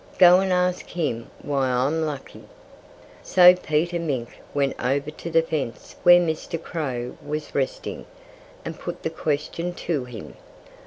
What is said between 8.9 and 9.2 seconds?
the